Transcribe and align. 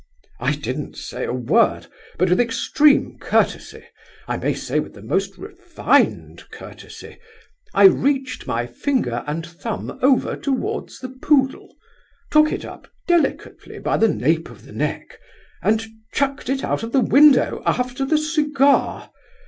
"I 0.39 0.53
didn't 0.55 0.97
say 0.97 1.25
a 1.25 1.31
word, 1.31 1.85
but 2.17 2.27
with 2.27 2.39
extreme 2.39 3.19
courtesy, 3.19 3.83
I 4.27 4.35
may 4.37 4.55
say 4.55 4.79
with 4.79 4.97
most 5.03 5.37
refined 5.37 6.49
courtesy, 6.49 7.19
I 7.75 7.83
reached 7.85 8.47
my 8.47 8.65
finger 8.65 9.23
and 9.27 9.45
thumb 9.45 9.99
over 10.01 10.35
towards 10.35 10.97
the 11.01 11.09
poodle, 11.09 11.75
took 12.31 12.51
it 12.51 12.65
up 12.65 12.87
delicately 13.07 13.77
by 13.77 13.97
the 13.97 14.07
nape 14.09 14.49
of 14.49 14.65
the 14.65 14.73
neck, 14.73 15.19
and 15.61 15.85
chucked 16.11 16.49
it 16.49 16.63
out 16.63 16.81
of 16.81 16.93
the 16.93 17.01
window, 17.01 17.61
after 17.67 18.03
the 18.03 18.17
cigar. 18.17 19.11